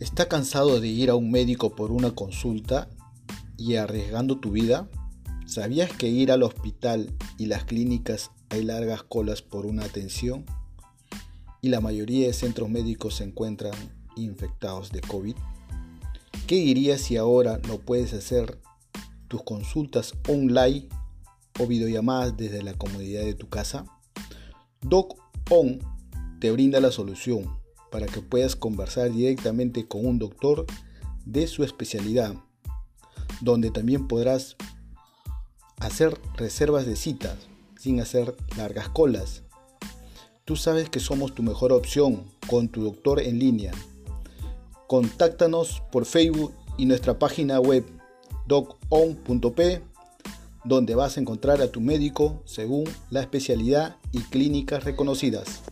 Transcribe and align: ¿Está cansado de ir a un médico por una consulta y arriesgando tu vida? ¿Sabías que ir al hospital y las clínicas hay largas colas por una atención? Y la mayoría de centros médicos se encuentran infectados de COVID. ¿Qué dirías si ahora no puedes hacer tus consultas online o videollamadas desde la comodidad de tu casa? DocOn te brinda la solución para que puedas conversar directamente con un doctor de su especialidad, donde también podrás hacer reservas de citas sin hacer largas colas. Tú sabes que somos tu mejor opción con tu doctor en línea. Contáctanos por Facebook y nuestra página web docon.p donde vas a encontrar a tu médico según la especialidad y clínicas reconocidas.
¿Está 0.00 0.28
cansado 0.28 0.80
de 0.80 0.88
ir 0.88 1.10
a 1.10 1.14
un 1.14 1.30
médico 1.30 1.76
por 1.76 1.92
una 1.92 2.12
consulta 2.12 2.88
y 3.58 3.74
arriesgando 3.74 4.38
tu 4.38 4.50
vida? 4.50 4.88
¿Sabías 5.44 5.92
que 5.92 6.08
ir 6.08 6.32
al 6.32 6.42
hospital 6.42 7.12
y 7.36 7.46
las 7.46 7.64
clínicas 7.64 8.30
hay 8.48 8.64
largas 8.64 9.02
colas 9.02 9.42
por 9.42 9.66
una 9.66 9.84
atención? 9.84 10.46
Y 11.60 11.68
la 11.68 11.82
mayoría 11.82 12.26
de 12.26 12.32
centros 12.32 12.70
médicos 12.70 13.16
se 13.16 13.24
encuentran 13.24 13.74
infectados 14.16 14.90
de 14.90 15.02
COVID. 15.02 15.36
¿Qué 16.46 16.54
dirías 16.54 17.02
si 17.02 17.18
ahora 17.18 17.60
no 17.68 17.76
puedes 17.76 18.14
hacer 18.14 18.58
tus 19.28 19.42
consultas 19.42 20.14
online 20.30 20.88
o 21.58 21.66
videollamadas 21.66 22.38
desde 22.38 22.62
la 22.62 22.72
comodidad 22.72 23.26
de 23.26 23.34
tu 23.34 23.50
casa? 23.50 23.84
DocOn 24.80 25.78
te 26.40 26.50
brinda 26.50 26.80
la 26.80 26.90
solución 26.90 27.59
para 27.90 28.06
que 28.06 28.22
puedas 28.22 28.56
conversar 28.56 29.12
directamente 29.12 29.86
con 29.86 30.06
un 30.06 30.18
doctor 30.18 30.66
de 31.24 31.46
su 31.46 31.64
especialidad, 31.64 32.34
donde 33.40 33.70
también 33.70 34.08
podrás 34.08 34.56
hacer 35.78 36.18
reservas 36.36 36.86
de 36.86 36.96
citas 36.96 37.36
sin 37.78 38.00
hacer 38.00 38.36
largas 38.56 38.88
colas. 38.88 39.42
Tú 40.44 40.56
sabes 40.56 40.88
que 40.90 41.00
somos 41.00 41.34
tu 41.34 41.42
mejor 41.42 41.72
opción 41.72 42.24
con 42.48 42.68
tu 42.68 42.82
doctor 42.82 43.20
en 43.20 43.38
línea. 43.38 43.72
Contáctanos 44.86 45.82
por 45.92 46.04
Facebook 46.04 46.52
y 46.76 46.86
nuestra 46.86 47.18
página 47.18 47.60
web 47.60 47.84
docon.p 48.46 49.82
donde 50.64 50.94
vas 50.94 51.16
a 51.16 51.20
encontrar 51.20 51.62
a 51.62 51.70
tu 51.70 51.80
médico 51.80 52.42
según 52.44 52.84
la 53.10 53.20
especialidad 53.20 53.96
y 54.12 54.20
clínicas 54.20 54.84
reconocidas. 54.84 55.62